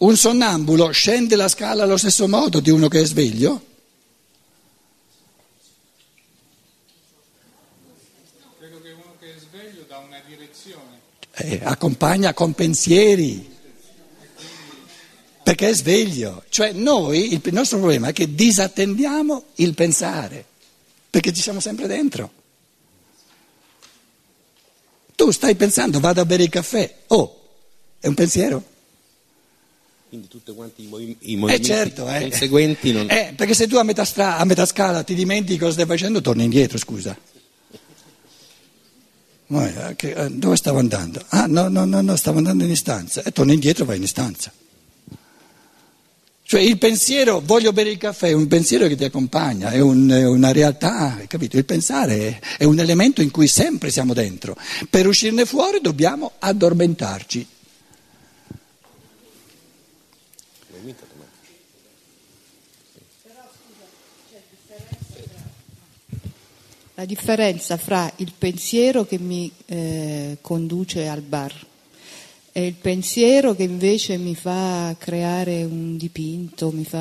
Un 0.00 0.16
sonnambulo 0.16 0.92
scende 0.92 1.36
la 1.36 1.48
scala 1.48 1.82
allo 1.82 1.98
stesso 1.98 2.26
modo 2.26 2.60
di 2.60 2.70
uno 2.70 2.88
che 2.88 3.02
è 3.02 3.04
sveglio? 3.04 3.66
Credo 8.58 8.80
che 8.80 8.92
uno 8.92 9.14
che 9.20 9.34
è 9.34 9.38
sveglio 9.38 9.84
dà 9.86 9.98
una 9.98 10.18
direzione. 10.26 11.00
Eh, 11.32 11.60
accompagna 11.62 12.32
con 12.32 12.54
pensieri. 12.54 13.56
Perché 15.42 15.68
è 15.68 15.74
sveglio. 15.74 16.44
Cioè 16.48 16.72
noi, 16.72 17.34
il 17.34 17.42
nostro 17.52 17.76
problema 17.76 18.08
è 18.08 18.12
che 18.14 18.34
disattendiamo 18.34 19.44
il 19.56 19.74
pensare, 19.74 20.46
perché 21.10 21.34
ci 21.34 21.42
siamo 21.42 21.60
sempre 21.60 21.86
dentro. 21.86 22.32
Tu 25.14 25.30
stai 25.30 25.56
pensando, 25.56 26.00
vado 26.00 26.22
a 26.22 26.24
bere 26.24 26.44
il 26.44 26.48
caffè. 26.48 27.00
Oh, 27.08 27.48
è 28.00 28.06
un 28.06 28.14
pensiero? 28.14 28.69
Quindi 30.10 30.26
tutti 30.28 30.52
quanti 30.52 30.82
i, 30.82 30.86
movi- 30.88 31.16
i 31.20 31.34
Eh 31.34 31.36
movimenti 31.36 31.64
certo, 31.66 32.08
eh. 32.08 32.20
conseguenti 32.22 32.90
non... 32.92 33.08
Eh, 33.08 33.32
perché 33.36 33.54
se 33.54 33.68
tu 33.68 33.76
a 33.76 33.84
metà, 33.84 34.04
stra- 34.04 34.38
a 34.38 34.44
metà 34.44 34.66
scala 34.66 35.04
ti 35.04 35.14
dimentichi 35.14 35.56
cosa 35.58 35.70
stai 35.72 35.86
facendo, 35.86 36.20
torni 36.20 36.42
indietro, 36.42 36.76
scusa. 36.78 37.16
Eh, 39.52 39.94
che- 39.96 40.12
eh, 40.12 40.30
dove 40.30 40.56
stavo 40.56 40.78
andando? 40.80 41.24
Ah, 41.28 41.46
no, 41.46 41.68
no, 41.68 41.84
no, 41.84 42.00
no, 42.00 42.16
stavo 42.16 42.38
andando 42.38 42.64
in 42.64 42.70
istanza. 42.70 43.22
E 43.22 43.30
torni 43.30 43.54
indietro, 43.54 43.84
vai 43.84 43.96
in 43.98 44.02
istanza. 44.02 44.52
Cioè 46.42 46.60
il 46.60 46.78
pensiero, 46.78 47.40
voglio 47.44 47.72
bere 47.72 47.90
il 47.90 47.96
caffè, 47.98 48.30
è 48.30 48.32
un 48.32 48.48
pensiero 48.48 48.88
che 48.88 48.96
ti 48.96 49.04
accompagna, 49.04 49.70
è, 49.70 49.78
un- 49.78 50.08
è 50.10 50.26
una 50.26 50.50
realtà, 50.50 51.20
capito? 51.28 51.56
Il 51.56 51.64
pensare 51.64 52.16
è, 52.28 52.38
è 52.58 52.64
un 52.64 52.80
elemento 52.80 53.22
in 53.22 53.30
cui 53.30 53.46
sempre 53.46 53.90
siamo 53.92 54.12
dentro. 54.14 54.56
Per 54.90 55.06
uscirne 55.06 55.46
fuori 55.46 55.78
dobbiamo 55.80 56.32
addormentarci. 56.40 57.46
La 66.94 67.04
differenza 67.06 67.76
fra 67.78 68.12
il 68.16 68.32
pensiero 68.36 69.06
che 69.06 69.18
mi 69.18 69.50
eh, 69.66 70.36
conduce 70.42 71.08
al 71.08 71.22
bar 71.22 71.66
e 72.52 72.66
il 72.66 72.74
pensiero 72.74 73.54
che 73.54 73.62
invece 73.62 74.18
mi 74.18 74.34
fa 74.34 74.94
creare 74.98 75.64
un 75.64 75.96
dipinto, 75.96 76.70
mi 76.72 76.84
fa, 76.84 76.98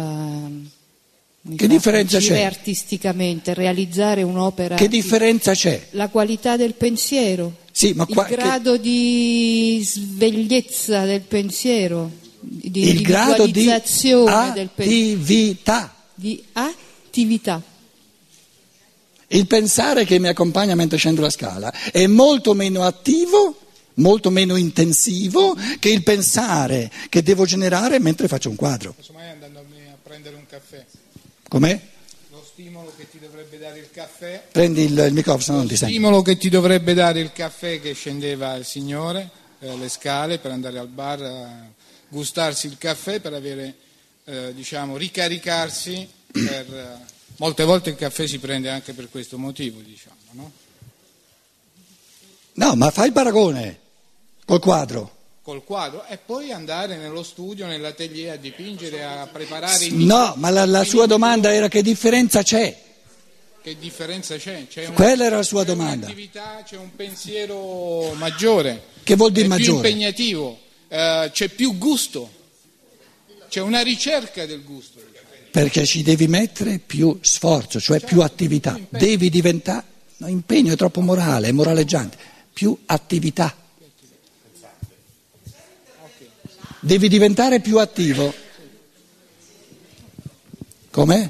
mi 1.41 1.55
Che 1.57 1.67
differenza 1.67 2.19
c'è? 2.19 2.43
artisticamente, 2.43 3.53
realizzare 3.53 4.23
un'opera. 4.23 4.75
Che 4.75 4.87
di- 4.87 5.01
differenza 5.01 5.53
c'è? 5.53 5.87
La 5.91 6.07
qualità 6.07 6.55
del 6.55 6.75
pensiero, 6.75 7.57
Sì, 7.71 7.91
ma 7.93 8.05
il 8.07 8.13
qua- 8.13 8.25
che- 8.25 8.35
grado 8.35 8.77
di 8.77 9.81
svegliezza 9.83 11.03
del 11.03 11.21
pensiero, 11.21 12.09
di 12.39 12.87
il 12.87 13.01
grado 13.01 13.45
di 13.47 13.51
del 13.51 13.65
pensiero, 13.81 14.27
attività. 14.27 15.93
di 16.13 16.41
attività. 17.09 17.61
Il 19.31 19.47
pensare 19.47 20.05
che 20.05 20.19
mi 20.19 20.27
accompagna 20.27 20.75
mentre 20.75 20.97
scendo 20.97 21.21
la 21.21 21.29
scala 21.29 21.71
è 21.91 22.05
molto 22.07 22.53
meno 22.53 22.83
attivo, 22.83 23.59
molto 23.95 24.29
meno 24.29 24.55
intensivo 24.55 25.55
che 25.79 25.89
il 25.89 26.03
pensare 26.03 26.89
che 27.09 27.21
devo 27.21 27.45
generare 27.45 27.99
mentre 27.99 28.27
faccio 28.27 28.49
un 28.49 28.55
quadro. 28.55 28.93
Casomai 28.95 29.29
andando 29.29 29.59
a 29.59 29.63
prendere 30.01 30.35
un 30.35 30.45
caffè. 30.47 30.85
Com'è? 31.47 31.79
Lo 32.31 32.43
stimolo 32.51 32.91
che 32.97 33.09
ti 33.09 33.19
dovrebbe 33.19 33.57
dare 33.57 33.79
il 33.79 33.89
caffè. 33.91 34.45
Prendi 34.51 34.83
il, 34.83 34.97
il 34.97 35.13
microfono, 35.13 35.57
non 35.57 35.67
ti 35.67 35.73
Lo 35.73 35.77
sento. 35.77 35.93
stimolo 35.93 36.21
che 36.21 36.37
ti 36.37 36.49
dovrebbe 36.49 36.93
dare 36.93 37.19
il 37.19 37.31
caffè 37.31 37.79
che 37.81 37.93
scendeva 37.93 38.55
il 38.55 38.65
signore, 38.65 39.29
eh, 39.59 39.75
le 39.77 39.89
scale 39.89 40.39
per 40.39 40.51
andare 40.51 40.79
al 40.79 40.87
bar 40.87 41.21
a 41.21 41.67
gustarsi 42.07 42.65
il 42.65 42.77
caffè 42.79 43.19
per 43.19 43.33
avere, 43.33 43.75
eh, 44.25 44.53
diciamo, 44.55 44.97
ricaricarsi. 44.97 46.17
Per, 46.31 46.43
eh, 46.73 47.05
molte 47.37 47.63
volte 47.63 47.89
il 47.89 47.95
caffè 47.95 48.27
si 48.27 48.37
prende 48.39 48.69
anche 48.69 48.93
per 48.93 49.09
questo 49.09 49.37
motivo, 49.37 49.79
diciamo, 49.81 50.15
no? 50.31 50.51
No, 52.53 52.75
ma 52.75 52.91
fai 52.91 53.07
il 53.07 53.13
paragone 53.13 53.79
col 54.45 54.59
quadro. 54.59 55.15
Col 55.41 55.63
quadro 55.63 56.05
e 56.05 56.17
poi 56.17 56.51
andare 56.51 56.97
nello 56.97 57.23
studio, 57.23 57.65
nell'atelier 57.65 58.33
a 58.33 58.35
dipingere, 58.35 59.03
a 59.03 59.25
preparare 59.27 59.85
i 59.85 60.05
No, 60.05 60.33
ma 60.37 60.49
la, 60.49 60.65
la 60.65 60.83
sua 60.83 61.05
domanda 61.07 61.53
era 61.53 61.67
che 61.67 61.81
differenza 61.81 62.43
c'è? 62.43 62.87
Che 63.61 63.77
differenza 63.79 64.37
c'è? 64.37 64.67
c'è 64.67 64.87
un- 64.87 64.93
Quella 64.93 65.25
era 65.25 65.37
la 65.37 65.43
sua 65.43 65.61
c'è 65.61 65.67
domanda. 65.67 66.05
un'attività, 66.05 66.61
c'è 66.65 66.77
un 66.77 66.95
pensiero 66.95 68.13
maggiore. 68.13 68.83
Che 69.03 69.15
vuol 69.15 69.31
dire 69.31 69.45
è 69.45 69.49
più 69.49 69.57
maggiore? 69.57 69.89
impegnativo, 69.89 70.59
eh, 70.87 71.29
c'è 71.33 71.47
più 71.49 71.77
gusto, 71.77 72.29
c'è 73.49 73.61
una 73.61 73.81
ricerca 73.81 74.45
del 74.45 74.63
gusto. 74.63 74.99
Perché 75.59 75.85
ci 75.85 76.03
devi 76.03 76.29
mettere 76.29 76.79
più 76.79 77.19
sforzo, 77.19 77.81
cioè 77.81 77.99
più 77.99 78.21
attività. 78.21 78.79
Devi 78.87 79.29
diventare, 79.29 79.83
no, 80.19 80.27
impegno 80.27 80.71
è 80.71 80.77
troppo 80.77 81.01
morale, 81.01 81.49
è 81.49 81.51
moraleggiante, 81.51 82.17
più 82.53 82.77
attività. 82.85 83.53
Devi 86.79 87.09
diventare 87.09 87.59
più 87.59 87.77
attivo. 87.77 88.33
Com'è? 90.91 91.29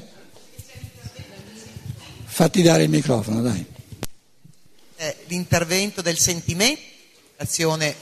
Fatti 2.26 2.62
dare 2.62 2.84
il 2.84 2.88
microfono, 2.88 3.42
dai. 3.42 3.66
è 4.94 5.16
l'intervento 5.26 6.02
del 6.02 6.18
sentimento, 6.18 6.80
l'azione. 7.36 7.96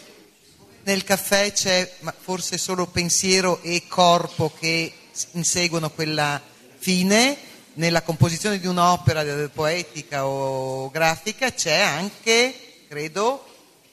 Nel 0.82 1.04
caffè 1.04 1.50
c'è 1.52 1.90
forse 2.20 2.58
solo 2.58 2.86
pensiero 2.86 3.62
e 3.62 3.84
corpo 3.88 4.52
che 4.52 4.92
inseguono 5.32 5.90
quella 5.90 6.40
fine. 6.76 7.36
Nella 7.74 8.02
composizione 8.02 8.58
di 8.58 8.66
un'opera 8.66 9.48
poetica 9.48 10.26
o 10.26 10.90
grafica 10.90 11.52
c'è 11.52 11.78
anche, 11.78 12.54
credo, 12.88 13.44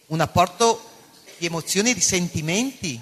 un 0.07 0.21
apporto 0.21 0.89
di 1.37 1.45
emozioni 1.45 1.91
e 1.91 1.93
di 1.93 2.01
sentimenti. 2.01 2.99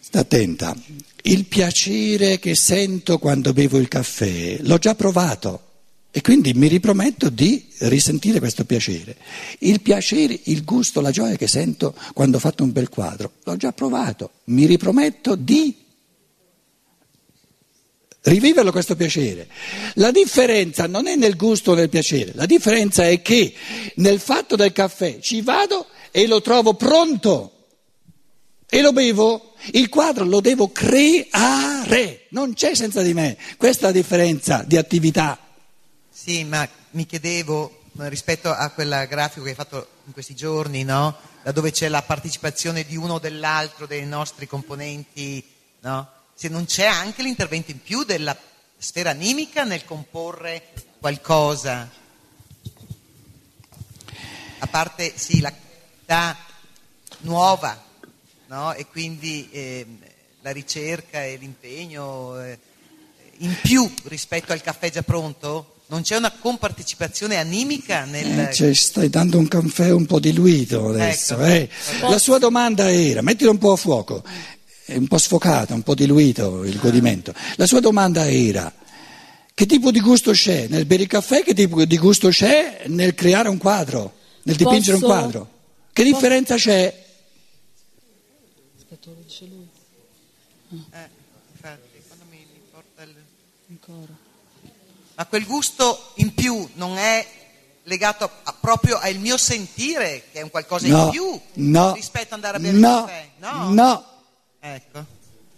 Sta 0.00 0.20
attenta. 0.20 0.74
Il 1.22 1.44
piacere 1.44 2.38
che 2.38 2.54
sento 2.54 3.18
quando 3.18 3.52
bevo 3.52 3.78
il 3.78 3.88
caffè 3.88 4.58
l'ho 4.60 4.78
già 4.78 4.94
provato 4.94 5.62
e 6.10 6.22
quindi 6.22 6.54
mi 6.54 6.66
riprometto 6.66 7.28
di 7.28 7.66
risentire 7.80 8.38
questo 8.38 8.64
piacere. 8.64 9.16
Il 9.58 9.80
piacere, 9.80 10.40
il 10.44 10.64
gusto, 10.64 11.00
la 11.00 11.10
gioia 11.10 11.36
che 11.36 11.46
sento 11.46 11.94
quando 12.14 12.38
ho 12.38 12.40
fatto 12.40 12.64
un 12.64 12.72
bel 12.72 12.88
quadro 12.88 13.32
l'ho 13.44 13.56
già 13.56 13.72
provato. 13.72 14.30
Mi 14.44 14.66
riprometto 14.66 15.34
di 15.34 15.76
riviverlo 18.26 18.70
questo 18.70 18.96
piacere. 18.96 19.48
La 19.94 20.10
differenza 20.10 20.86
non 20.86 21.06
è 21.06 21.16
nel 21.16 21.36
gusto 21.36 21.72
o 21.72 21.74
nel 21.74 21.88
piacere, 21.88 22.32
la 22.34 22.46
differenza 22.46 23.06
è 23.06 23.20
che 23.22 23.52
nel 23.96 24.20
fatto 24.20 24.56
del 24.56 24.72
caffè 24.72 25.18
ci 25.20 25.42
vado 25.42 25.86
e 26.10 26.26
lo 26.26 26.40
trovo 26.40 26.74
pronto 26.74 27.52
e 28.68 28.80
lo 28.82 28.92
bevo, 28.92 29.54
il 29.72 29.88
quadro 29.88 30.24
lo 30.24 30.40
devo 30.40 30.72
creare, 30.72 32.26
non 32.30 32.52
c'è 32.54 32.74
senza 32.74 33.00
di 33.00 33.14
me. 33.14 33.36
Questa 33.56 33.84
è 33.84 33.92
la 33.92 33.96
differenza 33.96 34.64
di 34.66 34.76
attività. 34.76 35.38
Sì, 36.10 36.42
ma 36.42 36.68
mi 36.90 37.06
chiedevo 37.06 37.82
eh, 38.00 38.08
rispetto 38.08 38.50
a 38.50 38.68
quella 38.70 39.04
grafica 39.04 39.42
che 39.44 39.50
hai 39.50 39.54
fatto 39.54 39.88
in 40.06 40.12
questi 40.12 40.34
giorni, 40.34 40.82
no? 40.82 41.16
Da 41.44 41.52
dove 41.52 41.70
c'è 41.70 41.88
la 41.88 42.02
partecipazione 42.02 42.84
di 42.84 42.96
uno 42.96 43.14
o 43.14 43.18
dell'altro 43.20 43.86
dei 43.86 44.04
nostri 44.04 44.48
componenti, 44.48 45.44
no? 45.80 46.10
Se 46.38 46.48
non 46.48 46.66
c'è 46.66 46.84
anche 46.84 47.22
l'intervento 47.22 47.70
in 47.70 47.80
più 47.80 48.04
della 48.04 48.36
sfera 48.76 49.08
animica 49.08 49.64
nel 49.64 49.86
comporre 49.86 50.68
qualcosa. 51.00 51.90
A 54.58 54.66
parte, 54.66 55.14
sì, 55.16 55.40
la 55.40 55.50
qualità 55.50 56.36
nuova, 57.20 57.82
no? 58.48 58.74
E 58.74 58.84
quindi 58.86 59.48
ehm, 59.50 59.98
la 60.42 60.50
ricerca 60.50 61.24
e 61.24 61.36
l'impegno 61.36 62.38
eh, 62.42 62.58
in 63.38 63.56
più 63.62 63.90
rispetto 64.04 64.52
al 64.52 64.60
caffè 64.60 64.90
già 64.90 65.02
pronto? 65.02 65.72
Non 65.88 66.02
c'è 66.02 66.16
una 66.16 66.32
compartecipazione 66.32 67.36
animica 67.36 68.04
nel... 68.04 68.40
Eh, 68.48 68.52
cioè, 68.52 68.74
stai 68.74 69.08
dando 69.08 69.38
un 69.38 69.48
caffè 69.48 69.90
un 69.90 70.04
po' 70.04 70.18
diluito 70.18 70.88
adesso. 70.88 71.38
Ecco. 71.38 71.44
eh. 71.44 71.68
La 72.10 72.18
sua 72.18 72.38
domanda 72.38 72.92
era, 72.92 73.22
mettilo 73.22 73.52
un 73.52 73.58
po' 73.58 73.72
a 73.72 73.76
fuoco, 73.76 74.24
è 74.86 74.96
un 74.96 75.08
po' 75.08 75.18
sfocato, 75.18 75.74
un 75.74 75.82
po' 75.82 75.94
diluito 75.94 76.62
il 76.64 76.78
godimento. 76.78 77.34
La 77.56 77.66
sua 77.66 77.80
domanda 77.80 78.30
era, 78.30 78.72
che 79.52 79.66
tipo 79.66 79.90
di 79.90 80.00
gusto 80.00 80.30
c'è 80.30 80.68
nel 80.68 80.86
bere 80.86 81.02
il 81.02 81.08
caffè, 81.08 81.42
che 81.42 81.54
tipo 81.54 81.84
di 81.84 81.98
gusto 81.98 82.28
c'è 82.28 82.84
nel 82.86 83.14
creare 83.14 83.48
un 83.48 83.58
quadro, 83.58 84.14
nel 84.44 84.54
dipingere 84.56 84.98
Posso- 84.98 85.12
un 85.12 85.18
quadro? 85.20 85.50
Che 85.92 86.04
differenza 86.04 86.54
c'è? 86.56 87.04
Aspetta, 88.78 89.10
lo 89.10 89.16
dice 89.26 89.44
lui 89.46 89.66
Eh, 90.90 91.08
infatti, 91.52 91.88
quando 92.06 92.24
mi 92.30 92.44
porta 92.70 93.02
il- 93.02 93.14
ancora. 93.70 94.12
Ma 95.16 95.26
quel 95.26 95.44
gusto 95.46 96.12
in 96.16 96.34
più 96.34 96.68
non 96.74 96.96
è 96.98 97.26
legato 97.84 98.24
a- 98.42 98.52
proprio 98.60 98.98
al 98.98 99.16
mio 99.16 99.36
sentire, 99.36 100.24
che 100.32 100.40
è 100.40 100.42
un 100.42 100.50
qualcosa 100.50 100.86
No, 100.88 101.04
in 101.04 101.10
più 101.10 101.40
no, 101.54 101.92
rispetto 101.94 102.34
ad 102.34 102.44
andare 102.44 102.56
a 102.56 102.60
bere 102.60 102.76
no, 102.76 102.88
il 102.98 103.04
caffè? 103.04 103.28
No? 103.38 103.70
no. 103.72 104.06
Ecco. 104.74 105.04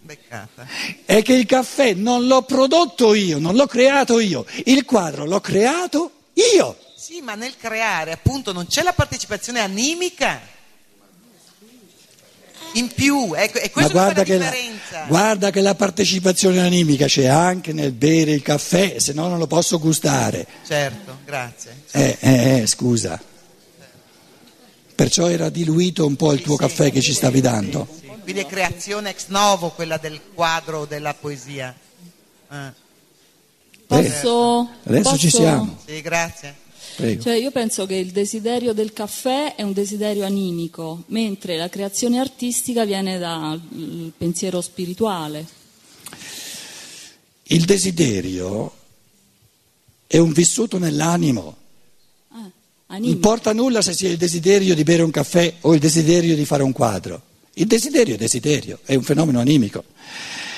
Beccata. 0.01 0.65
è 1.05 1.21
che 1.21 1.33
il 1.33 1.45
caffè 1.45 1.93
non 1.93 2.25
l'ho 2.25 2.43
prodotto 2.43 3.13
io, 3.13 3.37
non 3.37 3.55
l'ho 3.55 3.67
creato 3.67 4.19
io, 4.19 4.45
il 4.65 4.85
quadro 4.85 5.25
l'ho 5.25 5.41
creato 5.41 6.11
io. 6.55 6.77
Sì, 6.95 7.19
ma 7.21 7.35
nel 7.35 7.55
creare 7.57 8.11
appunto 8.13 8.53
non 8.53 8.65
c'è 8.67 8.81
la 8.81 8.93
partecipazione 8.93 9.59
animica. 9.59 10.39
In 12.73 12.87
più, 12.93 13.33
ecco, 13.35 13.57
e 13.57 13.63
Ma 13.63 13.69
questa 13.71 13.89
è 13.89 13.93
guarda 13.93 14.23
che, 14.23 14.37
la, 14.37 14.49
differenza. 14.49 15.05
guarda 15.07 15.49
che 15.49 15.61
la 15.61 15.73
partecipazione 15.75 16.59
animica 16.59 17.07
c'è 17.07 17.25
anche 17.25 17.73
nel 17.73 17.91
bere 17.93 18.31
il 18.31 18.43
caffè, 18.43 18.99
se 18.99 19.11
no 19.13 19.27
non 19.27 19.39
lo 19.39 19.47
posso 19.47 19.79
gustare. 19.79 20.45
Certo, 20.67 21.17
grazie. 21.25 21.81
Eh, 21.91 22.17
eh, 22.19 22.59
eh, 22.61 22.67
scusa. 22.67 23.19
Perciò 24.95 25.27
era 25.29 25.49
diluito 25.49 26.05
un 26.05 26.15
po' 26.15 26.31
il 26.33 26.41
tuo 26.41 26.55
Sì, 26.55 26.59
caffè 26.61 26.83
sì, 26.85 26.91
che 26.91 27.01
ci 27.01 27.13
stavi 27.13 27.41
dando. 27.41 27.87
sì. 27.99 28.08
Quindi 28.31 28.47
è 28.47 28.51
creazione 28.51 29.09
ex 29.09 29.25
novo 29.29 29.69
quella 29.71 29.97
del 29.97 30.21
quadro 30.35 30.85
della 30.85 31.15
poesia. 31.15 31.75
Eh, 32.51 32.87
Posso, 33.87 34.69
Adesso 34.83 35.17
ci 35.17 35.29
posso- 35.29 35.37
siamo. 35.41 35.77
sì, 35.83 35.99
grazie. 36.01 36.55
Prego. 36.95 37.23
Cioè, 37.23 37.33
io 37.37 37.49
penso 37.49 37.87
che 37.87 37.95
il 37.95 38.11
desiderio 38.11 38.73
del 38.73 38.93
caffè 38.93 39.55
è 39.55 39.63
un 39.63 39.73
desiderio 39.73 40.25
animico, 40.25 41.05
mentre 41.07 41.57
la 41.57 41.69
creazione 41.69 42.19
artistica 42.19 42.85
viene 42.85 43.17
dal 43.17 43.59
pensiero 44.15 44.61
spirituale. 44.61 45.47
Il 47.45 47.65
desiderio 47.65 48.71
è 50.05 50.17
un 50.19 50.31
vissuto 50.33 50.77
nell'animo. 50.77 51.55
Ah, 52.29 52.47
Non 52.89 53.05
importa 53.05 53.53
nulla 53.53 53.81
se 53.81 53.93
sia 53.93 54.09
il 54.09 54.17
desiderio 54.17 54.75
di 54.75 54.83
bere 54.83 55.01
un 55.01 55.09
caffè 55.09 55.51
o 55.61 55.73
il 55.73 55.79
desiderio 55.79 56.35
di 56.35 56.45
fare 56.45 56.61
un 56.61 56.73
quadro. 56.73 57.23
Il 57.59 57.67
desiderio 57.67 58.15
è 58.15 58.17
desiderio, 58.17 58.79
è 58.85 58.95
un 58.95 59.03
fenomeno 59.03 59.41
animico. 59.41 59.83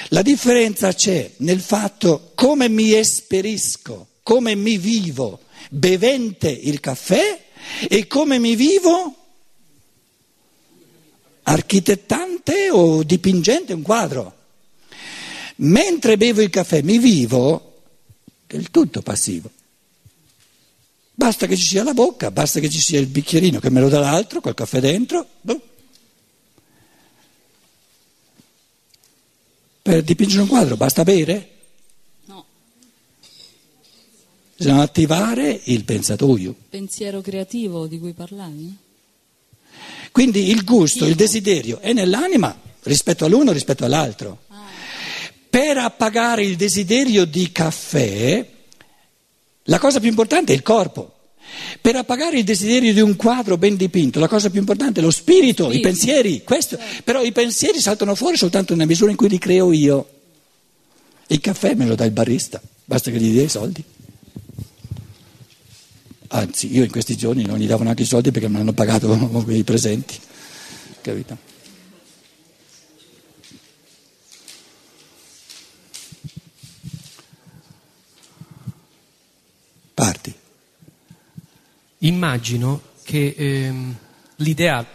La 0.10 0.22
differenza 0.22 0.94
c'è 0.94 1.32
nel 1.38 1.60
fatto 1.60 2.32
come 2.36 2.70
mi 2.70 2.94
esperisco, 2.94 4.08
come 4.22 4.54
mi 4.54 4.78
vivo 4.78 5.40
bevente 5.72 6.50
il 6.50 6.80
caffè 6.80 7.44
e 7.88 8.06
come 8.06 8.38
mi 8.38 8.56
vivo 8.56 9.16
architettante 11.44 12.70
o 12.70 13.02
dipingente 13.02 13.74
un 13.74 13.82
quadro. 13.82 14.36
Mentre 15.58 16.18
bevo 16.18 16.42
il 16.42 16.52
caffè 16.52 16.84
mi 16.84 17.00
vivo 17.00 17.82
del 18.46 18.70
tutto 18.70 19.02
passivo. 19.02 19.50
Basta 21.14 21.48
che 21.48 21.58
ci 21.58 21.66
sia 21.66 21.84
la 21.84 21.94
bocca, 21.94 22.30
basta 22.30 22.60
che 22.60 22.70
ci 22.70 22.80
sia 22.80 23.00
il 23.00 23.08
bicchierino 23.08 23.60
che 23.60 23.72
me 23.72 23.82
lo 23.82 23.90
dà 23.90 24.00
l'altro, 24.00 24.40
col 24.40 24.54
caffè 24.54 24.80
dentro. 24.80 25.28
boh. 25.42 25.70
Per 29.92 30.04
dipingere 30.04 30.44
un 30.44 30.48
quadro 30.48 30.78
basta 30.78 31.04
bere? 31.04 31.50
No, 32.28 32.46
Bisogna 34.56 34.84
attivare 34.84 35.60
il 35.66 35.84
pensatoio. 35.84 36.56
pensiero 36.70 37.20
creativo 37.20 37.88
di 37.88 38.00
cui 38.00 38.14
parlavi? 38.14 38.74
Quindi 40.14 40.50
il 40.50 40.64
gusto, 40.64 41.06
il 41.06 41.16
desiderio 41.16 41.80
è 41.80 41.92
nell'anima 41.92 42.58
rispetto 42.84 43.26
all'uno, 43.26 43.52
rispetto 43.52 43.84
all'altro. 43.84 44.44
Per 45.50 45.78
appagare 45.78 46.46
il 46.46 46.56
desiderio 46.56 47.26
di 47.26 47.52
caffè, 47.52 48.50
la 49.64 49.78
cosa 49.78 50.00
più 50.00 50.08
importante 50.08 50.54
è 50.54 50.56
il 50.56 50.62
corpo. 50.64 51.16
Per 51.80 51.96
appagare 51.96 52.38
il 52.38 52.44
desiderio 52.44 52.94
di 52.94 53.02
un 53.02 53.16
quadro 53.16 53.58
ben 53.58 53.76
dipinto, 53.76 54.20
la 54.20 54.28
cosa 54.28 54.50
più 54.50 54.60
importante 54.60 55.00
è 55.00 55.04
lo 55.04 55.12
spirito, 55.12 55.66
i 55.66 55.78
Spirito. 55.78 55.88
pensieri. 55.88 56.44
Questo. 56.44 56.78
Però 57.04 57.24
i 57.24 57.32
pensieri 57.32 57.80
saltano 57.80 58.16
fuori 58.16 58.38
soltanto 58.38 58.74
nella 58.74 58.88
misura 58.88 59.12
in 59.12 59.18
cui 59.18 59.30
li 59.30 59.38
creo 59.38 59.72
io. 59.72 60.10
Il 61.28 61.40
caffè 61.40 61.76
me 61.76 61.86
lo 61.86 61.96
dà 61.96 62.06
il 62.06 62.12
barista, 62.12 62.62
basta 62.86 63.10
che 63.12 63.18
gli 63.18 63.32
dia 63.32 63.44
i 63.44 63.50
soldi. 63.50 63.84
Anzi, 66.34 66.74
io 66.74 66.84
in 66.84 66.92
questi 66.92 67.18
giorni 67.18 67.46
non 67.46 67.58
gli 67.58 67.68
davo 67.68 67.84
neanche 67.84 68.04
i 68.04 68.06
soldi 68.06 68.32
perché 68.32 68.48
me 68.48 68.58
l'hanno 68.58 68.74
pagato 68.74 69.46
i 69.50 69.64
presenti. 69.64 70.18
Capito? 71.02 71.50
Immagino 82.04 82.82
che 83.04 83.36
ehm, 83.38 83.96
l'idea 84.38 84.86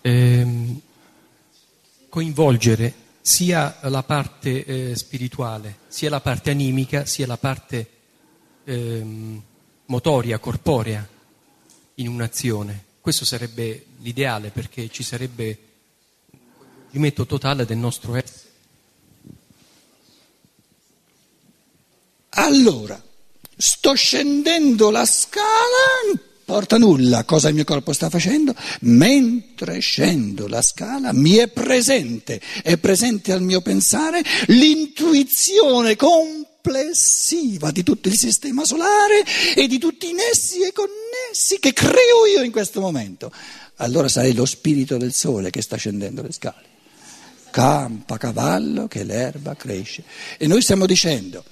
ehm, 0.00 0.80
coinvolgere 2.08 2.94
sia 3.20 3.78
la 3.82 4.02
parte 4.04 4.64
eh, 4.64 4.96
spirituale, 4.96 5.78
sia 5.88 6.10
la 6.10 6.20
parte 6.20 6.50
animica, 6.50 7.06
sia 7.06 7.26
la 7.26 7.36
parte 7.36 7.90
ehm, 8.64 9.42
motoria, 9.86 10.38
corporea 10.38 11.06
in 11.94 12.08
un'azione. 12.08 12.84
Questo 13.00 13.24
sarebbe 13.24 13.86
l'ideale 13.98 14.50
perché 14.50 14.88
ci 14.90 15.02
sarebbe 15.02 15.58
un 16.30 16.38
coinvolgimento 16.56 17.26
totale 17.26 17.64
del 17.64 17.78
nostro 17.78 18.14
essere. 18.14 18.46
Allora, 22.30 23.02
sto 23.58 23.94
scendendo 23.94 24.90
la 24.90 25.04
scala, 25.04 25.44
non 26.06 26.20
importa 26.48 26.78
nulla 26.78 27.24
cosa 27.24 27.48
il 27.48 27.54
mio 27.54 27.64
corpo 27.64 27.92
sta 27.92 28.08
facendo, 28.08 28.54
mentre 28.80 29.80
scendo 29.80 30.46
la 30.46 30.62
scala 30.62 31.12
mi 31.12 31.34
è 31.34 31.48
presente, 31.48 32.40
è 32.62 32.78
presente 32.78 33.32
al 33.32 33.42
mio 33.42 33.60
pensare 33.60 34.22
l'intuizione 34.46 35.96
complessiva 35.96 37.70
di 37.70 37.82
tutto 37.82 38.08
il 38.08 38.16
sistema 38.16 38.64
solare 38.64 39.24
e 39.54 39.66
di 39.66 39.78
tutti 39.78 40.08
i 40.08 40.14
nessi 40.14 40.62
e 40.62 40.72
connessi 40.72 41.58
che 41.58 41.74
creo 41.74 42.24
io 42.32 42.42
in 42.42 42.52
questo 42.52 42.80
momento. 42.80 43.30
Allora 43.76 44.08
sarei 44.08 44.32
lo 44.32 44.46
spirito 44.46 44.96
del 44.96 45.12
sole 45.12 45.50
che 45.50 45.60
sta 45.60 45.76
scendendo 45.76 46.22
le 46.22 46.32
scale. 46.32 46.66
Campa 47.50 48.16
cavallo 48.16 48.88
che 48.88 49.04
l'erba 49.04 49.54
cresce. 49.54 50.02
E 50.38 50.46
noi 50.46 50.62
stiamo 50.62 50.86
dicendo, 50.86 51.44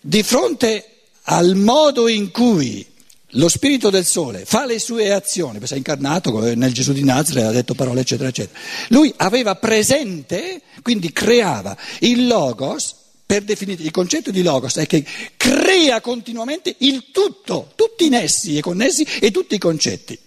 di 0.00 0.22
fronte 0.22 1.02
al 1.24 1.54
modo 1.54 2.08
in 2.08 2.30
cui 2.30 2.86
lo 3.34 3.48
spirito 3.48 3.90
del 3.90 4.04
sole 4.04 4.44
fa 4.44 4.64
le 4.64 4.78
sue 4.78 5.12
azioni, 5.12 5.52
perché 5.52 5.68
si 5.68 5.74
è 5.74 5.76
incarnato 5.76 6.54
nel 6.54 6.72
Gesù 6.72 6.92
di 6.92 7.04
Nazareth, 7.04 7.46
ha 7.46 7.52
detto 7.52 7.74
parole 7.74 8.00
eccetera 8.00 8.28
eccetera, 8.28 8.58
lui 8.88 9.12
aveva 9.18 9.54
presente, 9.54 10.62
quindi 10.82 11.12
creava 11.12 11.76
il 12.00 12.26
logos, 12.26 12.96
per 13.30 13.44
definire 13.44 13.84
il 13.84 13.92
concetto 13.92 14.32
di 14.32 14.42
logos 14.42 14.74
è 14.74 14.86
che 14.86 15.06
crea 15.36 16.00
continuamente 16.00 16.74
il 16.78 17.12
tutto, 17.12 17.70
tutti 17.76 18.06
i 18.06 18.08
nessi 18.08 18.56
e 18.56 18.60
connessi 18.60 19.04
e 19.04 19.30
tutti 19.30 19.54
i 19.54 19.58
concetti, 19.58 20.18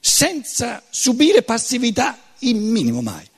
senza 0.00 0.82
subire 0.88 1.42
passività 1.42 2.18
in 2.38 2.58
minimo 2.70 3.02
mai. 3.02 3.28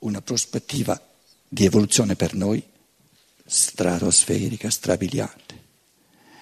Una 0.00 0.22
prospettiva 0.22 1.07
di 1.48 1.64
evoluzione 1.64 2.14
per 2.14 2.34
noi 2.34 2.62
stratosferica, 3.44 4.70
strabiliante. 4.70 5.56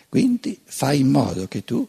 Quindi 0.09 0.59
fai 0.65 1.01
in 1.01 1.09
modo 1.09 1.47
che 1.47 1.65
tu, 1.65 1.87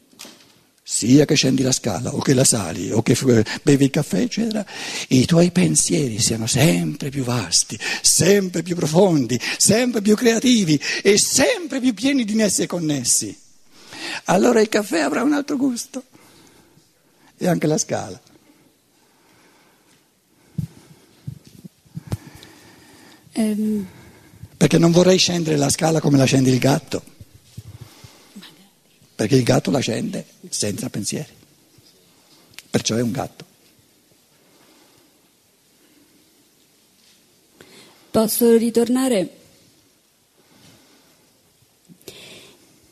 sia 0.84 1.26
che 1.26 1.36
scendi 1.36 1.64
la 1.64 1.72
scala 1.72 2.14
o 2.14 2.20
che 2.20 2.34
la 2.34 2.46
sali 2.46 2.92
o 2.92 3.02
che 3.02 3.18
bevi 3.62 3.86
il 3.86 3.90
caffè, 3.90 4.20
eccetera, 4.20 4.66
i 5.10 5.26
tuoi 5.26 5.52
pensieri 5.52 6.20
siano 6.20 6.48
sempre 6.48 7.10
più 7.10 7.24
vasti, 7.24 7.78
sempre 8.02 8.64
più 8.64 8.76
profondi, 8.76 9.40
sempre 9.58 10.02
più 10.02 10.16
creativi 10.16 10.80
e 11.04 11.18
sempre 11.18 11.82
più 11.82 11.94
pieni 11.94 12.24
di 12.24 12.36
nessi 12.36 12.62
e 12.62 12.68
connessi. 12.68 13.38
Allora 14.26 14.62
il 14.62 14.70
caffè 14.70 15.00
avrà 15.00 15.24
un 15.24 15.34
altro 15.34 15.58
gusto 15.58 16.04
e 17.38 17.48
anche 17.48 17.68
la 17.68 17.78
scala. 17.78 18.22
Ehm, 23.38 23.88
Perché 24.58 24.80
non 24.80 24.92
vorrei 24.92 25.20
scendere 25.20 25.56
la 25.56 25.70
scala 25.70 26.02
come 26.02 26.18
la 26.18 26.26
scende 26.26 26.50
il 26.50 26.58
gatto. 26.58 27.04
Perché 29.16 29.36
il 29.36 29.44
gatto 29.44 29.70
la 29.70 29.80
scende 29.80 30.26
senza 30.50 30.90
pensieri. 30.90 31.32
Perciò 32.70 32.96
è 32.96 33.02
un 33.02 33.12
gatto. 33.12 33.46
Posso 38.10 38.58
ritornare? 38.58 39.30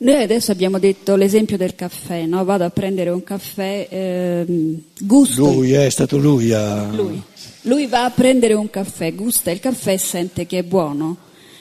Noi 0.06 0.22
adesso 0.22 0.52
abbiamo 0.52 0.78
detto 0.78 1.16
l'esempio 1.16 1.56
del 1.56 1.74
caffè, 1.74 2.26
no? 2.26 2.44
Vado 2.44 2.62
a 2.64 2.70
prendere 2.70 3.10
un 3.10 3.24
caffè, 3.24 3.88
ehm, 3.90 4.80
gusto. 5.00 5.52
Lui 5.52 5.72
è 5.72 5.88
stato 5.90 6.16
lui 6.16 6.52
a... 6.52 6.84
Lui. 6.92 7.20
Lui 7.62 7.86
va 7.88 8.04
a 8.04 8.10
prendere 8.10 8.54
un 8.54 8.70
caffè, 8.70 9.12
gusta 9.14 9.50
il 9.50 9.58
caffè 9.58 9.94
e 9.94 9.98
sente 9.98 10.46
che 10.46 10.58
è 10.58 10.62
buono 10.62 11.16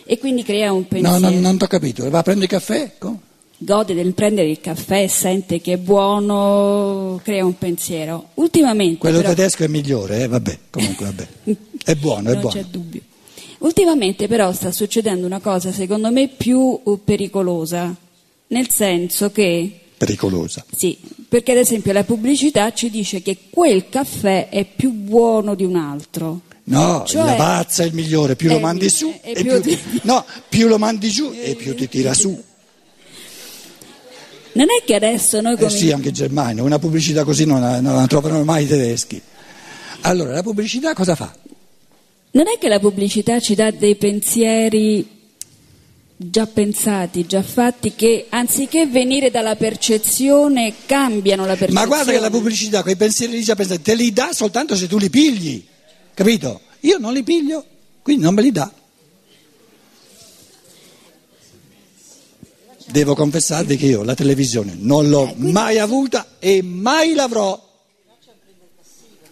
e 0.05 0.19
quindi 0.19 0.43
crea 0.43 0.71
un 0.71 0.81
No, 0.81 0.85
pensiero. 0.87 1.17
non, 1.19 1.39
non 1.39 1.57
ti 1.57 1.63
ho 1.63 1.67
capito. 1.67 2.07
Va 2.11 2.19
a 2.19 2.21
prendere 2.21 2.45
il 2.45 2.51
caffè? 2.59 2.81
Ecco. 2.83 3.17
gode 3.57 3.95
del 3.95 4.13
prendere 4.13 4.47
il 4.49 4.59
caffè, 4.61 5.07
sente 5.07 5.59
che 5.59 5.73
è 5.73 5.77
buono, 5.77 7.19
crea 7.23 7.43
un 7.43 7.57
pensiero. 7.57 8.27
Ultimamente 8.35 8.99
Quello 8.99 9.21
però- 9.21 9.29
tedesco 9.33 9.63
è 9.63 9.67
migliore, 9.67 10.21
eh? 10.21 10.27
vabbè, 10.27 10.57
comunque 10.69 11.05
vabbè. 11.05 11.27
È 11.83 11.95
buono, 11.95 12.29
è 12.29 12.33
non 12.33 12.41
buono. 12.41 12.55
c'è 12.55 12.65
dubbio. 12.69 13.01
Ultimamente 13.59 14.27
però 14.27 14.51
sta 14.51 14.71
succedendo 14.71 15.25
una 15.25 15.39
cosa 15.39 15.71
secondo 15.71 16.11
me 16.11 16.27
più 16.27 16.79
eh, 16.85 16.97
pericolosa, 17.03 17.95
nel 18.47 18.69
senso 18.69 19.31
che 19.31 19.79
Pericolosa. 19.97 20.65
Sì, 20.75 20.97
perché 21.27 21.53
ad 21.53 21.57
esempio 21.59 21.93
la 21.93 22.03
pubblicità 22.03 22.73
ci 22.73 22.89
dice 22.89 23.21
che 23.21 23.37
quel 23.49 23.87
caffè 23.87 24.49
è 24.49 24.65
più 24.65 24.91
buono 24.91 25.55
di 25.55 25.63
un 25.63 25.77
altro. 25.77 26.41
No, 26.65 27.03
Cioè- 27.05 27.21
il 27.21 27.27
Lavazza 27.29 27.83
è 27.83 27.85
il 27.85 27.93
migliore, 27.93 28.35
più 28.35 28.49
lo 28.49 28.59
mandi 28.59 28.89
su 28.89 29.13
e 29.21 29.33
più 29.33 29.43
più, 29.43 29.61
ti- 29.61 29.79
no, 30.03 30.25
più 30.49 30.67
lo 30.67 30.77
mandi 30.77 31.09
giù 31.09 31.31
e 31.33 31.55
più 31.55 31.75
ti 31.75 31.87
tira 31.87 32.13
su. 32.13 32.37
Non 34.53 34.67
è 34.69 34.83
che 34.85 34.95
adesso 34.95 35.41
noi 35.41 35.53
Eh 35.53 35.57
come... 35.57 35.69
sì, 35.69 35.91
anche 35.91 36.09
in 36.09 36.13
Germania, 36.13 36.63
una 36.63 36.79
pubblicità 36.79 37.23
così 37.23 37.45
non 37.45 37.59
la, 37.61 37.79
non 37.81 37.95
la 37.95 38.07
trovano 38.07 38.43
mai 38.43 38.63
i 38.63 38.67
tedeschi. 38.67 39.21
Allora, 40.01 40.31
la 40.33 40.43
pubblicità 40.43 40.93
cosa 40.93 41.15
fa? 41.15 41.33
Non 42.31 42.47
è 42.47 42.57
che 42.57 42.67
la 42.67 42.79
pubblicità 42.79 43.39
ci 43.39 43.55
dà 43.55 43.71
dei 43.71 43.95
pensieri 43.95 45.14
già 46.17 46.45
pensati, 46.45 47.25
già 47.25 47.41
fatti, 47.41 47.93
che 47.93 48.27
anziché 48.29 48.85
venire 48.87 49.29
dalla 49.31 49.55
percezione 49.55 50.73
cambiano 50.85 51.45
la 51.45 51.55
percezione. 51.55 51.79
Ma 51.79 51.85
guarda 51.85 52.11
che 52.11 52.19
la 52.19 52.29
pubblicità, 52.29 52.83
quei 52.83 52.95
pensieri 52.95 53.33
lì 53.33 53.43
già 53.43 53.55
pensati, 53.55 53.81
te 53.81 53.95
li 53.95 54.13
dà 54.13 54.31
soltanto 54.31 54.75
se 54.75 54.87
tu 54.87 54.97
li 54.97 55.09
pigli, 55.09 55.63
capito? 56.13 56.61
Io 56.81 56.97
non 56.97 57.13
li 57.13 57.23
piglio, 57.23 57.65
quindi 58.01 58.23
non 58.23 58.33
me 58.33 58.41
li 58.41 58.51
dà. 58.51 58.71
Devo 62.87 63.15
confessarvi 63.15 63.77
che 63.77 63.87
io 63.87 64.03
la 64.03 64.13
televisione 64.13 64.75
non 64.77 65.09
l'ho 65.09 65.33
mai 65.37 65.79
avuta 65.79 66.35
e 66.39 66.61
mai 66.61 67.13
l'avrò. 67.13 67.64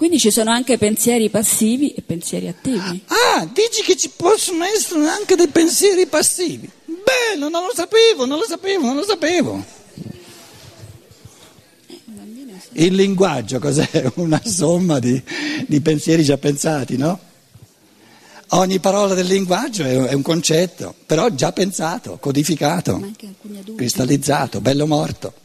Quindi 0.04 0.20
ci 0.20 0.32
sono 0.32 0.52
anche 0.52 0.78
pensieri 0.78 1.30
passivi 1.30 1.94
e 1.94 2.02
pensieri 2.02 2.50
attivi. 2.50 3.02
Ah, 3.08 3.46
dici 3.46 3.84
che 3.84 3.96
ci 3.96 4.12
possono 4.14 4.66
essere 4.66 5.08
anche 5.08 5.38
dei 5.38 5.48
pensieri 5.48 6.08
passivi. 6.08 6.70
Bello, 6.84 7.48
non 7.48 7.64
lo 7.64 7.72
sapevo, 7.74 8.26
non 8.26 8.38
lo 8.38 8.44
sapevo, 8.44 8.86
non 8.88 8.98
lo 8.98 9.06
sapevo. 9.06 9.64
Il 12.74 12.96
linguaggio 12.96 13.60
cos'è? 13.60 14.12
Una 14.16 14.42
somma 14.44 15.00
di, 15.00 15.24
di 15.68 15.80
pensieri 15.80 16.26
già 16.26 16.38
pensati, 16.38 16.98
no? 16.98 17.18
Ogni 18.50 18.80
parola 18.80 19.14
del 19.14 19.28
linguaggio 19.28 19.86
è, 19.86 19.96
è 19.96 20.14
un 20.14 20.22
concetto, 20.22 20.94
però 21.06 21.30
già 21.30 21.54
pensato, 21.54 22.18
codificato, 22.20 23.10
cristallizzato, 23.78 24.60
bello 24.60 24.86
morto. 24.86 25.43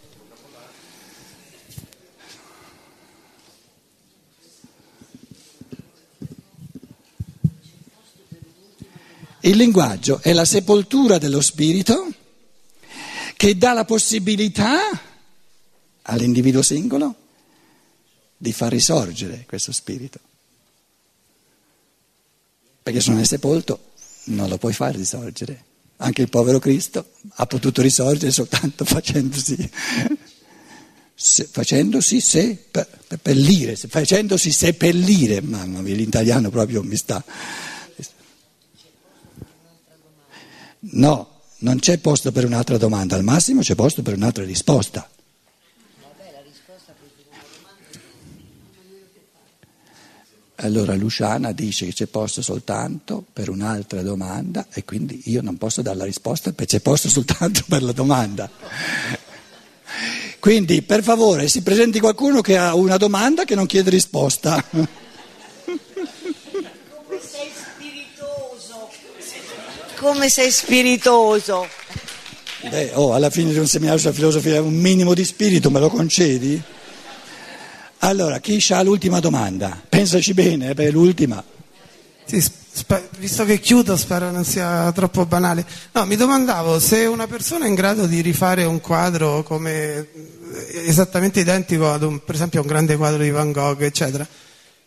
Il 9.40 9.56
linguaggio 9.56 10.20
è 10.20 10.32
la 10.32 10.44
sepoltura 10.44 11.18
dello 11.18 11.40
spirito 11.40 12.12
che 13.36 13.56
dà 13.56 13.72
la 13.72 13.84
possibilità 13.84 14.78
all'individuo 16.02 16.62
singolo 16.62 17.14
di 18.36 18.52
far 18.52 18.72
risorgere 18.72 19.44
questo 19.46 19.72
spirito. 19.72 20.18
Perché 22.82 23.00
se 23.00 23.10
non 23.10 23.20
è 23.20 23.24
sepolto 23.24 23.90
non 24.24 24.48
lo 24.48 24.58
puoi 24.58 24.72
far 24.72 24.96
risorgere. 24.96 25.64
Anche 25.98 26.22
il 26.22 26.28
povero 26.28 26.58
Cristo 26.58 27.10
ha 27.34 27.46
potuto 27.46 27.80
risorgere 27.80 28.32
soltanto 28.32 28.84
facendosi, 28.84 29.70
se- 31.14 31.48
facendosi 31.50 32.20
seppellire, 32.20 33.76
facendosi 33.76 34.50
seppellire. 34.50 35.40
Mamma 35.42 35.80
mia, 35.80 35.94
l'italiano 35.94 36.50
proprio 36.50 36.82
mi 36.82 36.96
sta... 36.96 37.24
No, 40.80 41.40
non 41.58 41.78
c'è 41.78 41.98
posto 41.98 42.32
per 42.32 42.44
un'altra 42.44 42.78
domanda, 42.78 43.16
al 43.16 43.24
massimo 43.24 43.62
c'è 43.62 43.74
posto 43.74 44.02
per 44.02 44.14
un'altra 44.14 44.44
risposta. 44.44 45.08
Allora 50.60 50.96
Luciana 50.96 51.52
dice 51.52 51.86
che 51.86 51.92
c'è 51.92 52.06
posto 52.06 52.42
soltanto 52.42 53.24
per 53.32 53.48
un'altra 53.48 54.02
domanda 54.02 54.66
e 54.72 54.84
quindi 54.84 55.22
io 55.26 55.40
non 55.40 55.56
posso 55.56 55.82
dare 55.82 55.96
la 55.96 56.04
risposta 56.04 56.50
perché 56.52 56.78
c'è 56.78 56.82
posto 56.82 57.08
soltanto 57.08 57.62
per 57.68 57.84
la 57.84 57.92
domanda. 57.92 58.50
Quindi 60.40 60.82
per 60.82 61.04
favore 61.04 61.48
si 61.48 61.62
presenti 61.62 62.00
qualcuno 62.00 62.40
che 62.40 62.56
ha 62.56 62.74
una 62.74 62.96
domanda 62.96 63.44
che 63.44 63.54
non 63.54 63.66
chiede 63.66 63.90
risposta. 63.90 64.64
Come 64.70 64.88
sei 67.20 67.50
spiritoso. 67.54 68.88
Come 69.98 70.28
sei 70.28 70.52
spiritoso. 70.52 71.66
Beh, 72.68 72.92
oh, 72.94 73.14
alla 73.14 73.30
fine 73.30 73.50
di 73.50 73.58
un 73.58 73.66
seminario 73.66 74.00
sulla 74.00 74.12
filosofia 74.12 74.62
un 74.62 74.74
minimo 74.74 75.12
di 75.12 75.24
spirito 75.24 75.70
me 75.70 75.80
lo 75.80 75.88
concedi? 75.88 76.60
Allora, 77.98 78.38
chi 78.38 78.64
ha 78.70 78.82
l'ultima 78.82 79.18
domanda? 79.18 79.80
Pensaci 79.88 80.34
bene, 80.34 80.70
eh, 80.70 80.74
per 80.74 80.92
l'ultima. 80.92 81.42
Sì, 82.24 82.40
spe- 82.40 83.08
visto 83.18 83.44
che 83.44 83.58
chiudo, 83.58 83.96
spero 83.96 84.30
non 84.30 84.44
sia 84.44 84.92
troppo 84.92 85.26
banale. 85.26 85.66
No, 85.92 86.06
mi 86.06 86.14
domandavo 86.14 86.78
se 86.78 87.06
una 87.06 87.26
persona 87.26 87.64
è 87.64 87.68
in 87.68 87.74
grado 87.74 88.06
di 88.06 88.20
rifare 88.20 88.64
un 88.64 88.80
quadro 88.80 89.42
come 89.42 89.96
eh, 89.96 90.06
esattamente 90.84 91.40
identico 91.40 91.90
ad 91.90 92.02
un, 92.02 92.22
per 92.24 92.36
esempio, 92.36 92.60
a 92.60 92.62
un 92.62 92.68
grande 92.68 92.96
quadro 92.96 93.20
di 93.20 93.30
Van 93.30 93.50
Gogh, 93.50 93.82
eccetera. 93.82 94.26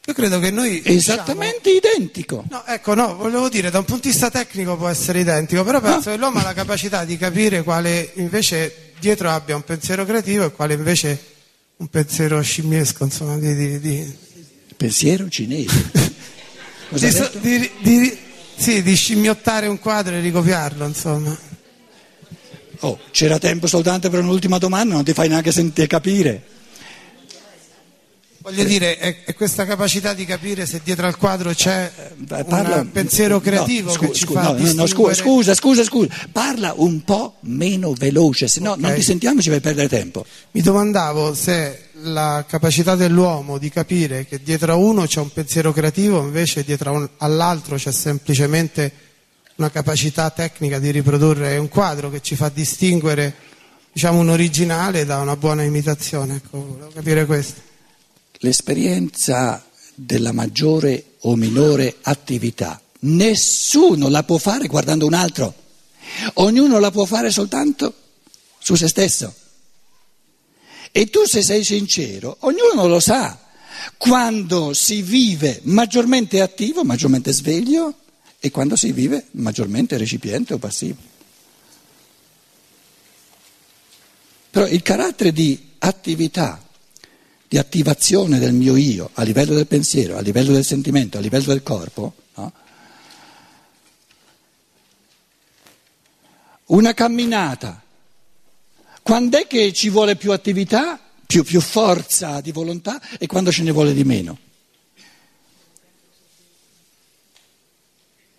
Io 0.06 0.14
credo 0.14 0.40
che 0.40 0.50
noi 0.50 0.82
Esattamente 0.84 1.70
identico. 1.70 2.44
No, 2.50 2.64
ecco, 2.66 2.96
no, 2.96 3.16
volevo 3.16 3.50
dire, 3.50 3.70
da 3.70 3.78
un 3.78 3.86
punto 3.86 4.04
di 4.04 4.10
vista 4.10 4.32
tecnico 4.32 4.76
può 4.76 4.88
essere 4.88 5.20
identico, 5.20 5.64
però 5.64 5.80
penso 5.80 6.10
che 6.10 6.18
l'uomo 6.18 6.40
ha 6.40 6.44
la 6.44 6.54
capacità 6.54 7.06
di 7.06 7.18
capire 7.18 7.62
quale 7.62 8.12
invece 8.16 8.94
dietro 9.00 9.30
abbia 9.30 9.56
un 9.56 9.64
pensiero 9.64 10.04
creativo 10.06 10.46
e 10.46 10.52
quale 10.52 10.74
invece 10.74 11.20
un 11.78 11.88
pensiero 11.88 12.42
scimmiesco, 12.42 13.04
insomma, 13.04 13.38
di, 13.38 13.54
di- 13.56 13.80
di- 13.80 14.16
Pensiero 14.76 15.30
cinese. 15.30 15.92
Di 16.90 17.10
so- 17.12 17.30
di- 17.40 18.18
sì, 18.58 18.82
di 18.84 18.96
scimmiottare 18.96 19.68
un 19.68 19.80
quadro 19.80 20.14
e 20.16 20.20
ricopiarlo, 20.20 20.86
insomma. 20.86 21.38
Oh, 22.82 23.00
c'era 23.12 23.38
tempo 23.38 23.68
soltanto 23.68 24.10
per 24.10 24.20
un'ultima 24.22 24.58
domanda, 24.58 24.96
non 24.96 25.04
ti 25.04 25.14
fai 25.14 25.30
neanche 25.30 25.52
sentire 25.52 25.88
capire. 25.88 26.44
Voglio 28.42 28.64
dire, 28.64 28.98
è, 28.98 29.24
è 29.24 29.34
questa 29.36 29.66
capacità 29.66 30.14
di 30.14 30.26
capire 30.26 30.66
se 30.66 30.82
dietro 30.84 31.06
al 31.06 31.16
quadro 31.18 31.54
c'è 31.54 31.92
Beh, 32.16 32.46
un 32.48 32.90
pensiero 32.92 33.36
no, 33.36 33.40
creativo 33.40 33.92
scu- 33.92 34.08
che 34.08 34.14
ci 34.14 34.24
scu- 34.24 34.34
fa 34.34 34.42
no, 34.42 34.52
no, 34.54 34.58
no, 34.58 34.64
distinguere... 34.64 35.14
scusa, 35.16 35.54
scusa, 35.54 35.84
scusa, 35.84 36.10
parla 36.32 36.74
un 36.76 37.04
po' 37.04 37.36
meno 37.42 37.94
veloce, 37.94 38.48
se 38.48 38.60
no 38.60 38.72
Ok. 38.72 38.80
non 38.80 38.94
ti 38.96 39.04
sentiamo 39.04 39.40
e 39.40 39.44
ci 39.44 39.50
fai 39.50 39.60
perdere 39.60 39.88
tempo. 39.88 40.26
Mi 40.52 40.62
domandavo 40.62 41.36
se 41.36 41.90
la 42.04 42.44
capacità 42.48 42.96
dell'uomo 42.96 43.60
di 43.60 43.70
capire 43.70 44.26
che 44.26 44.42
dietro 44.42 44.72
a 44.72 44.76
uno 44.76 45.06
c'è 45.06 45.20
un 45.20 45.32
pensiero 45.32 45.72
creativo, 45.72 46.22
invece 46.22 46.64
dietro 46.64 46.94
un- 46.94 47.10
all'altro 47.18 47.76
c'è 47.76 47.92
semplicemente 47.92 48.92
una 49.58 49.70
capacità 49.70 50.30
tecnica 50.32 50.80
di 50.80 50.90
riprodurre 50.90 51.58
un 51.58 51.70
quadro 51.70 52.10
che 52.10 52.22
ci 52.22 52.36
fa 52.36 52.50
distinguere 52.50 53.36
diciamo, 53.92 54.20
un 54.20 54.30
originale 54.30 55.06
da 55.06 55.20
una 55.20 55.36
buona 55.36 55.62
imitazione. 55.62 56.38
Ecco, 56.38 56.58
volevo 56.66 56.92
capire 56.92 57.26
questo. 57.28 57.70
L'esperienza 58.44 59.66
della 59.96 60.32
maggiore 60.32 61.16
o 61.22 61.36
minore 61.36 61.98
attività, 62.02 62.82
nessuno 63.02 64.10
la 64.10 64.24
può 64.24 64.38
fare 64.38 64.68
guardando 64.68 65.06
un 65.06 65.14
altro, 65.14 65.54
ognuno 66.36 66.80
la 66.80 66.92
può 66.92 67.06
fare 67.06 67.30
soltanto 67.30 67.94
su 68.58 68.76
se 68.76 68.88
stesso. 68.88 69.34
E 70.92 71.10
tu 71.10 71.26
se 71.26 71.42
sei 71.42 71.64
sincero, 71.64 72.38
ognuno 72.42 72.88
lo 72.88 73.00
sa, 73.00 73.38
quando 73.98 74.74
si 74.74 75.02
vive 75.02 75.62
maggiormente 75.64 76.42
attivo, 76.42 76.84
maggiormente 76.84 77.32
sveglio 77.32 77.96
e 78.40 78.52
quando 78.52 78.76
si 78.76 78.92
vive 78.92 79.28
maggiormente 79.32 79.98
recipiente 79.98 80.54
o 80.54 80.58
passivo. 80.58 81.10
Però 84.50 84.68
il 84.68 84.82
carattere 84.82 85.32
di 85.32 85.70
attività, 85.78 86.62
di 87.52 87.58
attivazione 87.58 88.40
del 88.40 88.54
mio 88.54 88.78
io 88.78 89.10
a 89.12 89.24
livello 89.24 89.54
del 89.54 89.68
pensiero, 89.68 90.16
a 90.16 90.22
livello 90.22 90.54
del 90.54 90.64
sentimento, 90.64 91.18
a 91.18 91.20
livello 91.20 91.48
del 91.48 91.62
corpo, 91.64 92.16
no? 92.36 92.54
una 96.68 96.94
camminata, 96.94 97.84
quando 99.02 99.38
è 99.38 99.48
che 99.48 99.74
ci 99.74 99.90
vuole 99.90 100.16
più 100.16 100.32
attività, 100.32 100.98
più, 101.26 101.44
più 101.44 101.60
forza 101.60 102.40
di 102.40 102.54
volontà 102.54 103.02
e 103.18 103.28
quando 103.28 103.52
ce 103.52 103.64
ne 103.64 103.72
vuole 103.72 103.94
di 103.94 104.06
meno? 104.06 104.38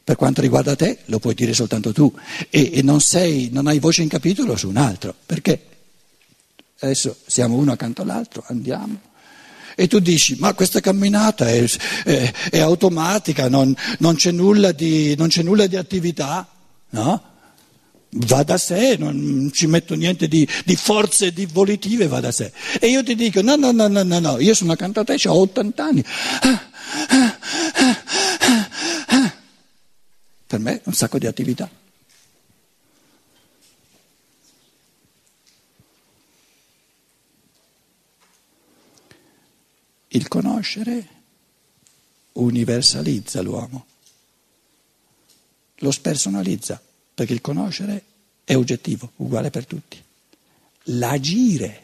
Per 0.05 0.17
quanto 0.17 0.41
riguarda 0.41 0.75
te, 0.75 1.01
lo 1.05 1.19
puoi 1.19 1.35
dire 1.35 1.53
soltanto 1.53 1.93
tu 1.93 2.11
e, 2.49 2.71
e 2.73 2.81
non, 2.81 3.03
sei, 3.03 3.51
non 3.53 3.67
hai 3.67 3.79
voce 3.79 4.01
in 4.01 4.09
capitolo 4.09 4.57
su 4.57 4.71
un 4.71 4.79
altro. 4.79 5.15
Perché? 5.27 5.72
Adesso 6.83 7.17
siamo 7.27 7.55
uno 7.57 7.71
accanto 7.71 8.03
all'altro, 8.03 8.43
andiamo. 8.49 8.99
E 9.77 9.87
tu 9.87 10.01
dici, 10.01 10.35
ma 10.41 10.53
questa 10.53 10.81
camminata 10.81 11.49
è, 11.49 11.65
è, 12.05 12.33
è 12.51 12.59
automatica, 12.59 13.49
non, 13.49 13.73
non, 14.01 14.17
c'è 14.17 14.33
di, 14.33 15.15
non, 15.17 15.29
c'è 15.29 15.43
nulla 15.43 15.69
di, 15.69 15.77
attività, 15.77 16.45
no? 16.91 17.23
Va 18.11 18.43
da 18.43 18.59
sé, 18.59 18.97
non 18.99 19.49
ci 19.53 19.69
metto 19.69 19.95
niente 19.95 20.27
di, 20.27 20.47
di, 20.65 20.75
forze 20.75 21.33
di 21.33 21.47
volitive, 21.47 22.09
va 22.09 22.19
da 22.19 22.33
sé. 22.33 22.53
E 22.81 22.89
io 22.89 23.05
ti 23.05 23.15
dico, 23.15 23.43
no, 23.43 23.55
no, 23.55 23.71
no, 23.71 23.87
no, 23.87 24.03
no, 24.03 24.19
no. 24.19 24.41
io 24.41 24.53
sono 24.53 24.73
accanto 24.73 24.99
a 24.99 25.05
te, 25.05 25.17
ho 25.27 25.41
80 25.41 25.85
anni. 25.85 26.05
Per 30.49 30.59
me 30.59 30.81
un 30.83 30.93
sacco 30.95 31.19
di 31.19 31.27
attività. 31.27 31.71
Il 40.15 40.29
conoscere 40.29 41.09
universalizza 42.33 43.41
l'uomo, 43.41 43.87
lo 45.77 45.91
spersonalizza, 45.91 46.81
perché 47.15 47.33
il 47.33 47.41
conoscere 47.41 48.05
è 48.45 48.55
oggettivo, 48.55 49.13
uguale 49.17 49.51
per 49.51 49.67
tutti. 49.67 50.03
L'agire, 50.85 51.83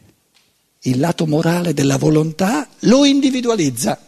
il 0.80 0.98
lato 0.98 1.26
morale 1.26 1.72
della 1.72 1.96
volontà, 1.96 2.68
lo 2.80 3.04
individualizza. 3.04 3.98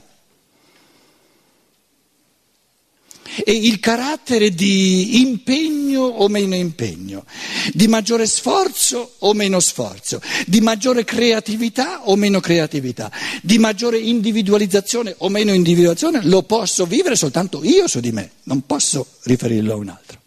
Il 3.52 3.80
carattere 3.80 4.50
di 4.50 5.20
impegno 5.20 6.02
o 6.02 6.28
meno 6.28 6.54
impegno, 6.54 7.24
di 7.72 7.88
maggiore 7.88 8.26
sforzo 8.26 9.14
o 9.18 9.34
meno 9.34 9.60
sforzo, 9.60 10.20
di 10.46 10.60
maggiore 10.60 11.04
creatività 11.04 12.08
o 12.08 12.16
meno 12.16 12.40
creatività, 12.40 13.10
di 13.42 13.58
maggiore 13.58 13.98
individualizzazione 13.98 15.14
o 15.18 15.28
meno 15.28 15.52
individuazione, 15.52 16.20
lo 16.24 16.42
posso 16.42 16.86
vivere 16.86 17.16
soltanto 17.16 17.62
io 17.64 17.88
su 17.88 18.00
di 18.00 18.12
me, 18.12 18.30
non 18.44 18.66
posso 18.66 19.06
riferirlo 19.22 19.72
a 19.72 19.76
un 19.76 19.88
altro. 19.88 20.18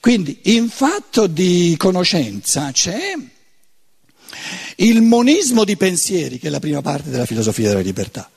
Quindi 0.00 0.38
in 0.44 0.68
fatto 0.68 1.26
di 1.26 1.74
conoscenza 1.78 2.70
c'è 2.72 3.14
il 4.76 5.02
monismo 5.02 5.64
di 5.64 5.76
pensieri, 5.76 6.38
che 6.38 6.48
è 6.48 6.50
la 6.50 6.60
prima 6.60 6.82
parte 6.82 7.10
della 7.10 7.26
filosofia 7.26 7.68
della 7.68 7.80
libertà. 7.80 8.28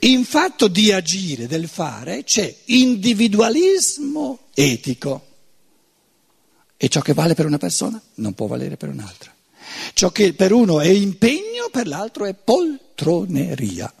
In 0.00 0.24
fatto 0.24 0.68
di 0.68 0.92
agire, 0.92 1.46
del 1.46 1.68
fare, 1.68 2.24
c'è 2.24 2.54
individualismo 2.66 4.48
etico. 4.54 5.26
E 6.76 6.88
ciò 6.88 7.00
che 7.00 7.14
vale 7.14 7.34
per 7.34 7.46
una 7.46 7.58
persona 7.58 8.00
non 8.14 8.34
può 8.34 8.46
valere 8.46 8.76
per 8.76 8.88
un'altra. 8.88 9.34
Ciò 9.94 10.10
che 10.10 10.32
per 10.32 10.52
uno 10.52 10.80
è 10.80 10.88
impegno, 10.88 11.68
per 11.70 11.86
l'altro 11.86 12.24
è 12.24 12.34
poltroneria. 12.34 13.92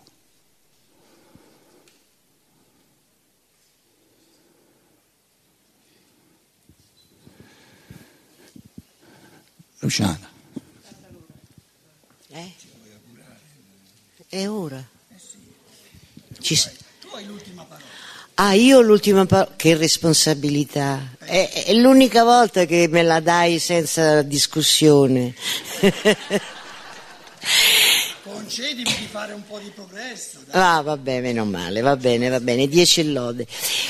Luciana. 9.80 10.30
Eh? 12.28 12.52
È 14.28 14.48
ora. 14.48 14.96
Ci... 16.54 16.70
Tu 17.00 17.08
hai 17.12 17.26
l'ultima 17.26 17.64
parola. 17.64 17.86
Ah, 18.34 18.54
io 18.54 18.78
ho 18.78 18.80
l'ultima 18.80 19.26
parola. 19.26 19.52
Che 19.56 19.76
responsabilità. 19.76 21.16
È, 21.18 21.64
è 21.66 21.74
l'unica 21.74 22.24
volta 22.24 22.64
che 22.64 22.88
me 22.88 23.02
la 23.02 23.20
dai 23.20 23.58
senza 23.58 24.22
discussione. 24.22 25.34
Concedimi 28.22 28.94
di 28.98 29.06
fare 29.10 29.34
un 29.34 29.44
po' 29.46 29.58
di 29.58 29.70
progresso. 29.74 30.38
Dai. 30.46 30.60
Ah, 30.62 30.80
va 30.80 30.96
bene, 30.96 31.20
meno 31.20 31.44
male, 31.44 31.80
va 31.82 31.96
bene, 31.96 32.28
va 32.28 32.40
bene, 32.40 32.66
dieci 32.66 33.12
lode. 33.12 33.46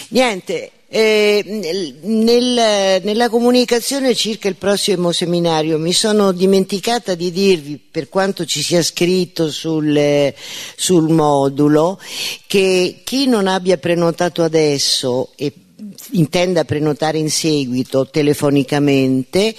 Niente, 0.09 0.73
eh, 0.91 1.99
nel, 2.03 3.03
nella 3.03 3.29
comunicazione 3.29 4.15
circa 4.15 4.49
il 4.49 4.57
prossimo 4.57 5.13
seminario 5.13 5.79
mi 5.79 5.93
sono 5.93 6.33
dimenticata 6.33 7.15
di 7.15 7.31
dirvi, 7.31 7.79
per 7.79 8.09
quanto 8.09 8.47
ci 8.47 8.63
sia 8.63 8.83
scritto 8.83 9.51
sul, 9.51 10.33
sul 10.77 11.11
modulo, 11.11 12.01
che 12.47 13.01
chi 13.05 13.27
non 13.27 13.47
abbia 13.49 13.77
prenotato 13.77 14.43
adesso 14.43 15.33
e 15.37 15.53
intenda 16.13 16.65
prenotare 16.65 17.19
in 17.19 17.31
seguito 17.31 18.09
telefonicamente 18.09 19.55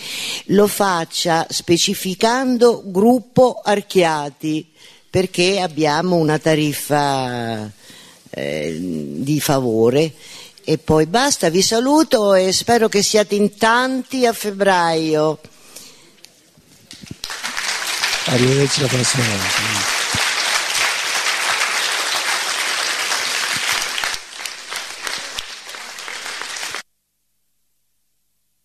lo 0.45 0.65
faccia 0.65 1.45
specificando 1.47 2.81
gruppo 2.85 3.61
Archiati 3.63 4.65
perché 5.09 5.59
abbiamo 5.59 6.15
una 6.15 6.39
tariffa 6.39 7.71
eh, 8.31 8.77
di 8.79 9.39
favore 9.39 10.13
e 10.69 10.77
poi 10.77 11.07
basta, 11.07 11.49
vi 11.49 11.63
saluto 11.63 12.35
e 12.35 12.53
spero 12.53 12.89
che 12.89 13.01
siate 13.01 13.33
in 13.33 13.57
tanti 13.57 14.27
a 14.27 14.33
febbraio. 14.33 15.39
Arrivederci 18.25 18.81
la 18.81 18.87
prossima 18.87 19.23
volta. 19.25 19.78